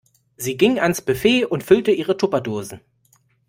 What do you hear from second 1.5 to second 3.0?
füllte ihre Tupperdosen.